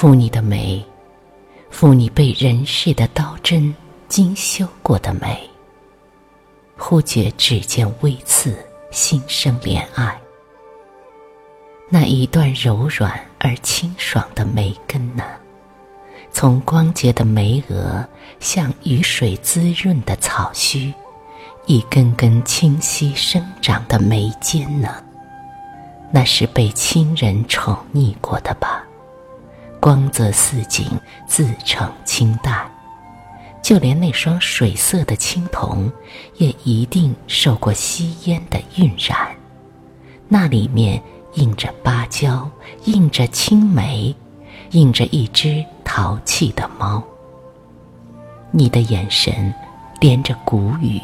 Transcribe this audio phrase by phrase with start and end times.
[0.00, 0.82] 负你的美，
[1.68, 3.74] 负你被人世的刀针
[4.08, 5.38] 精修过的美。
[6.78, 8.56] 忽觉指尖微刺，
[8.90, 10.18] 心生怜爱。
[11.90, 15.22] 那一段柔软而清爽的眉根呢？
[16.32, 18.02] 从光洁的眉额，
[18.38, 20.90] 向雨水滋润的草须，
[21.66, 25.04] 一根根清晰生长的眉尖呢？
[26.10, 28.82] 那是被亲人宠溺过的吧？
[29.80, 30.86] 光泽似锦，
[31.26, 32.70] 自成清淡。
[33.62, 35.90] 就连那双水色的青铜，
[36.36, 39.28] 也一定受过吸烟的晕染。
[40.28, 41.02] 那里面
[41.34, 42.48] 印着芭蕉，
[42.84, 44.14] 印着青梅，
[44.70, 47.02] 印着一只淘气的猫。
[48.50, 49.52] 你的眼神
[50.00, 51.00] 连着谷雨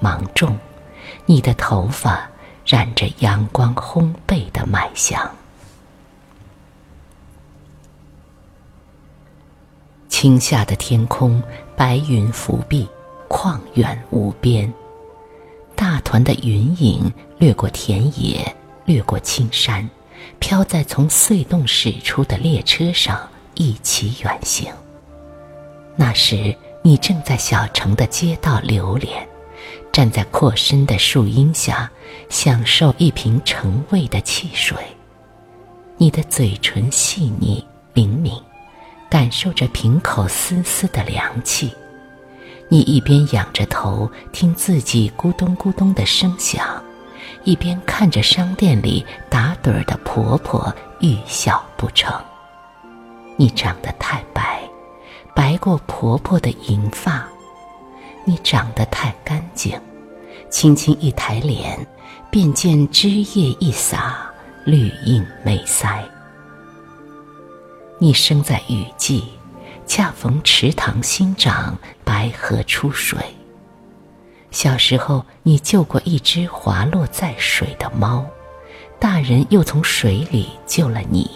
[0.00, 0.56] 芒种，
[1.26, 2.28] 你的头发
[2.66, 5.30] 染着阳光烘焙的麦香。
[10.20, 11.42] 青夏的天空，
[11.74, 12.86] 白云浮碧，
[13.26, 14.70] 旷远无边。
[15.74, 18.54] 大团的云影掠过田野，
[18.84, 19.88] 掠过青山，
[20.38, 24.70] 飘在从隧洞驶出的列车上，一起远行。
[25.96, 29.26] 那时，你正在小城的街道流连，
[29.90, 31.90] 站在阔深的树荫下，
[32.28, 34.76] 享受一瓶橙味的汽水。
[35.96, 38.34] 你的嘴唇细腻灵敏。
[39.10, 41.74] 感受着瓶口丝丝的凉气，
[42.68, 46.80] 你一边仰着头听自己咕咚咕咚的声响，
[47.42, 52.14] 一边看着商店里打盹的婆婆欲笑不成。
[53.36, 54.62] 你长得太白，
[55.34, 57.24] 白过婆婆的银发；
[58.24, 59.76] 你长得太干净，
[60.48, 61.84] 轻轻一抬脸，
[62.30, 64.30] 便见枝叶一洒，
[64.64, 66.04] 绿映眉腮。
[68.02, 69.24] 你生在雨季，
[69.86, 73.18] 恰逢池塘新长，白河出水。
[74.50, 78.24] 小时候，你救过一只滑落在水的猫，
[78.98, 81.30] 大人又从水里救了你。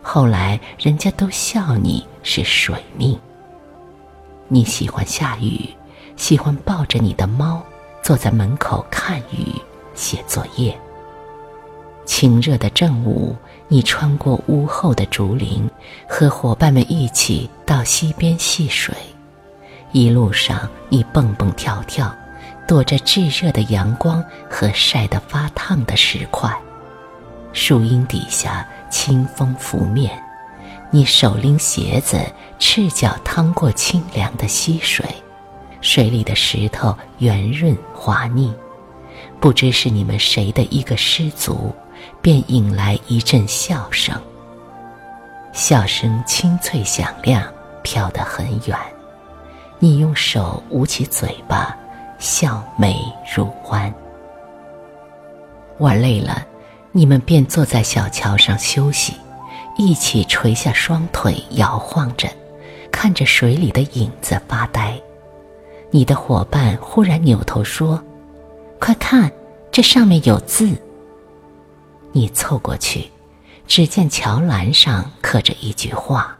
[0.00, 3.18] 后来，人家都笑你是水命。
[4.46, 5.68] 你喜欢下雨，
[6.14, 7.60] 喜欢抱着你的猫，
[8.00, 9.60] 坐在门口看雨、
[9.92, 10.78] 写作业。
[12.04, 13.34] 晴热的正午，
[13.68, 15.68] 你穿过屋后的竹林，
[16.08, 18.94] 和伙伴们一起到溪边戏水。
[19.92, 22.14] 一路上，你蹦蹦跳跳，
[22.68, 26.54] 躲着炙热的阳光和晒得发烫的石块。
[27.52, 30.10] 树荫底下，清风拂面，
[30.90, 32.20] 你手拎鞋子，
[32.58, 35.06] 赤脚趟过清凉的溪水，
[35.80, 38.52] 水里的石头圆润滑腻，
[39.40, 41.72] 不知是你们谁的一个失足。
[42.22, 44.14] 便引来一阵笑声。
[45.52, 47.42] 笑声清脆响亮，
[47.82, 48.76] 飘得很远。
[49.78, 51.76] 你用手捂起嘴巴，
[52.18, 52.96] 笑眉
[53.36, 53.92] 如弯。
[55.78, 56.44] 玩累了，
[56.92, 59.14] 你们便坐在小桥上休息，
[59.76, 62.28] 一起垂下双腿，摇晃着，
[62.90, 64.98] 看着水里的影子发呆。
[65.90, 68.02] 你的伙伴忽然扭头说
[68.80, 69.30] ：“快看，
[69.70, 70.76] 这上面有字。”
[72.16, 73.10] 你凑过去，
[73.66, 76.38] 只见桥栏上刻着一句话：“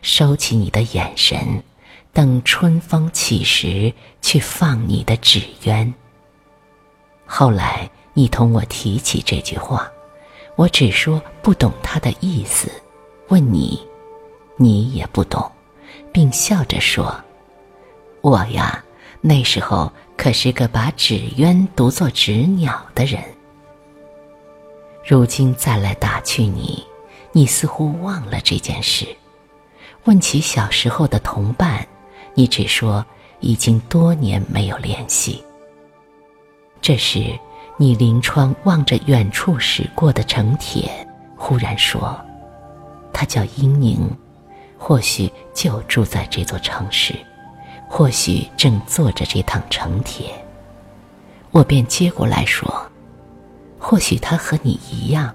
[0.00, 1.60] 收起你的眼神，
[2.12, 3.92] 等春风起时
[4.22, 5.92] 去放你的纸鸢。”
[7.26, 9.90] 后来你同我提起这句话，
[10.54, 12.70] 我只说不懂它的意思，
[13.26, 13.84] 问你，
[14.56, 15.50] 你也不懂，
[16.12, 17.12] 并笑着说
[18.22, 18.84] ：“我呀，
[19.20, 23.20] 那时候可是个把纸鸢读作纸鸟的人。”
[25.04, 26.84] 如今再来打趣你，
[27.32, 29.06] 你似乎忘了这件事。
[30.04, 31.86] 问起小时候的同伴，
[32.34, 33.04] 你只说
[33.40, 35.42] 已经多年没有联系。
[36.82, 37.38] 这时，
[37.76, 40.90] 你临窗望着远处驶过的城铁，
[41.36, 42.18] 忽然说
[43.12, 43.98] ：“他叫英宁，
[44.78, 47.14] 或许就住在这座城市，
[47.88, 50.32] 或许正坐着这趟城铁。”
[51.50, 52.89] 我便接过来说。
[53.80, 55.34] 或许他和你一样，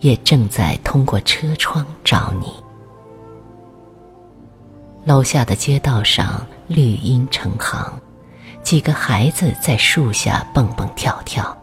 [0.00, 2.52] 也正在通过车窗找你。
[5.04, 7.92] 楼下的街道上，绿荫成行，
[8.62, 11.56] 几个孩子在树下蹦蹦跳跳。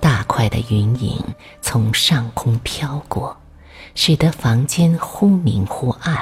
[0.00, 1.22] 大块的云影
[1.60, 3.36] 从上空飘过，
[3.94, 6.16] 使得房间忽明忽暗，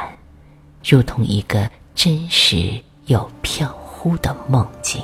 [0.83, 5.03] 如同一个真实又飘忽的梦境。